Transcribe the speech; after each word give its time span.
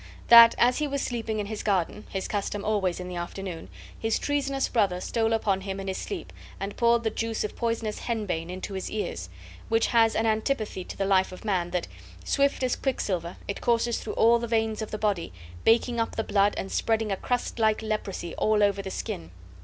That 0.29 0.55
as 0.57 0.79
he 0.79 0.87
was 0.87 0.99
sleeping 1.03 1.37
in 1.37 1.45
his 1.45 1.61
garden, 1.61 2.07
his 2.09 2.27
custom 2.27 2.65
always 2.65 2.99
in 2.99 3.07
the 3.07 3.17
afternoon, 3.17 3.69
his 3.99 4.17
treasonous 4.17 4.67
brother 4.67 4.99
stole 4.99 5.31
upon 5.31 5.61
him 5.61 5.79
in 5.79 5.87
his 5.87 5.99
sleep 5.99 6.33
and 6.59 6.75
poured 6.75 7.03
the 7.03 7.11
juice 7.11 7.43
of 7.43 7.55
poisonous 7.55 7.99
henbane 7.99 8.49
into 8.49 8.73
his 8.73 8.89
ears, 8.89 9.29
which 9.69 9.85
has 9.85 10.13
such 10.13 10.21
an 10.21 10.25
antipathy 10.25 10.83
to 10.85 10.97
the 10.97 11.05
life 11.05 11.31
of 11.31 11.45
man 11.45 11.69
that, 11.69 11.87
swift 12.25 12.63
as 12.63 12.75
quicksilver, 12.75 13.37
it 13.47 13.61
courses 13.61 13.99
through 13.99 14.13
all 14.13 14.39
the 14.39 14.47
veins 14.47 14.81
of 14.81 14.89
the 14.89 14.97
body, 14.97 15.31
baking 15.65 15.99
up 15.99 16.15
the 16.15 16.23
blood 16.23 16.55
and 16.57 16.71
spreading 16.71 17.11
a 17.11 17.15
crust 17.15 17.59
like 17.59 17.83
leprosy 17.83 18.33
all 18.39 18.63
over 18.63 18.81
the 18.81 18.89
skin. 18.89 19.29